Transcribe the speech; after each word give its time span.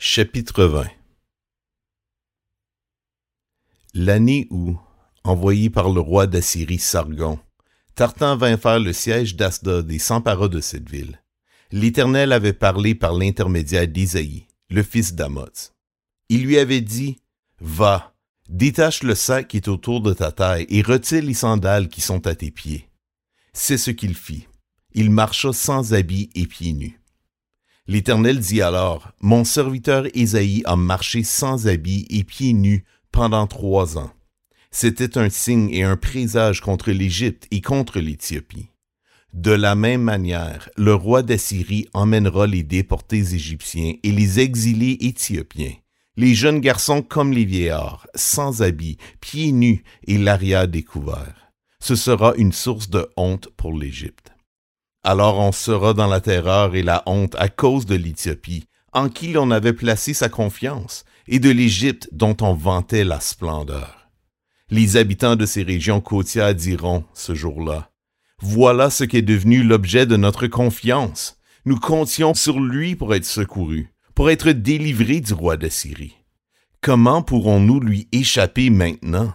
Chapitre 0.00 0.64
20 0.64 0.86
L'année 3.94 4.46
où, 4.50 4.78
envoyé 5.24 5.70
par 5.70 5.90
le 5.90 5.98
roi 5.98 6.28
d'Assyrie 6.28 6.78
Sargon, 6.78 7.40
Tartan 7.96 8.36
vint 8.36 8.56
faire 8.56 8.78
le 8.78 8.92
siège 8.92 9.34
d'Asdod 9.34 9.90
et 9.90 9.98
s'empara 9.98 10.46
de 10.46 10.60
cette 10.60 10.88
ville, 10.88 11.20
l'Éternel 11.72 12.30
avait 12.30 12.52
parlé 12.52 12.94
par 12.94 13.12
l'intermédiaire 13.12 13.88
d'Isaïe, 13.88 14.46
le 14.70 14.84
fils 14.84 15.14
d'Amoz. 15.14 15.72
Il 16.28 16.44
lui 16.44 16.58
avait 16.58 16.80
dit, 16.80 17.18
Va, 17.58 18.14
détache 18.48 19.02
le 19.02 19.16
sac 19.16 19.48
qui 19.48 19.56
est 19.56 19.66
autour 19.66 20.00
de 20.00 20.12
ta 20.12 20.30
taille 20.30 20.66
et 20.68 20.82
retire 20.82 21.24
les 21.24 21.34
sandales 21.34 21.88
qui 21.88 22.02
sont 22.02 22.24
à 22.28 22.36
tes 22.36 22.52
pieds. 22.52 22.88
C'est 23.52 23.78
ce 23.78 23.90
qu'il 23.90 24.14
fit. 24.14 24.46
Il 24.92 25.10
marcha 25.10 25.52
sans 25.52 25.92
habits 25.92 26.30
et 26.36 26.46
pieds 26.46 26.72
nus. 26.72 26.97
L'Éternel 27.90 28.38
dit 28.38 28.60
alors, 28.60 29.12
Mon 29.22 29.44
serviteur 29.44 30.04
Ésaïe 30.12 30.62
a 30.66 30.76
marché 30.76 31.24
sans 31.24 31.68
habits 31.68 32.06
et 32.10 32.22
pieds 32.22 32.52
nus 32.52 32.84
pendant 33.12 33.46
trois 33.46 33.96
ans. 33.96 34.12
C'était 34.70 35.16
un 35.16 35.30
signe 35.30 35.70
et 35.70 35.84
un 35.84 35.96
présage 35.96 36.60
contre 36.60 36.90
l'Égypte 36.90 37.46
et 37.50 37.62
contre 37.62 37.98
l'Éthiopie. 37.98 38.68
De 39.32 39.52
la 39.52 39.74
même 39.74 40.02
manière, 40.02 40.68
le 40.76 40.94
roi 40.94 41.22
d'Assyrie 41.22 41.88
emmènera 41.94 42.46
les 42.46 42.62
déportés 42.62 43.34
égyptiens 43.34 43.94
et 44.02 44.12
les 44.12 44.38
exilés 44.38 44.98
éthiopiens, 45.00 45.72
les 46.18 46.34
jeunes 46.34 46.60
garçons 46.60 47.00
comme 47.00 47.32
les 47.32 47.46
vieillards, 47.46 48.06
sans 48.14 48.60
habits, 48.60 48.98
pieds 49.22 49.52
nus 49.52 49.82
et 50.06 50.18
l'arrière 50.18 50.68
découvert. 50.68 51.52
Ce 51.80 51.96
sera 51.96 52.34
une 52.36 52.52
source 52.52 52.90
de 52.90 53.08
honte 53.16 53.48
pour 53.56 53.72
l'Égypte. 53.72 54.32
Alors 55.04 55.38
on 55.38 55.52
sera 55.52 55.94
dans 55.94 56.06
la 56.06 56.20
terreur 56.20 56.74
et 56.74 56.82
la 56.82 57.02
honte 57.06 57.34
à 57.38 57.48
cause 57.48 57.86
de 57.86 57.94
l'Éthiopie, 57.94 58.66
en 58.92 59.08
qui 59.08 59.32
l'on 59.32 59.50
avait 59.50 59.72
placé 59.72 60.14
sa 60.14 60.28
confiance, 60.28 61.04
et 61.26 61.38
de 61.38 61.50
l'Égypte 61.50 62.08
dont 62.12 62.36
on 62.40 62.54
vantait 62.54 63.04
la 63.04 63.20
splendeur. 63.20 64.10
Les 64.70 64.96
habitants 64.96 65.36
de 65.36 65.46
ces 65.46 65.62
régions 65.62 66.00
côtières 66.00 66.54
diront, 66.54 67.04
ce 67.14 67.34
jour-là, 67.34 67.90
Voilà 68.40 68.90
ce 68.90 69.04
qu'est 69.04 69.22
devenu 69.22 69.62
l'objet 69.62 70.06
de 70.06 70.16
notre 70.16 70.46
confiance. 70.46 71.38
Nous 71.64 71.78
comptions 71.78 72.34
sur 72.34 72.60
lui 72.60 72.94
pour 72.94 73.14
être 73.14 73.24
secourus, 73.24 73.92
pour 74.14 74.30
être 74.30 74.50
délivrés 74.52 75.20
du 75.20 75.32
roi 75.32 75.56
d'Assyrie. 75.56 76.16
Comment 76.80 77.22
pourrons-nous 77.22 77.80
lui 77.80 78.08
échapper 78.12 78.70
maintenant? 78.70 79.34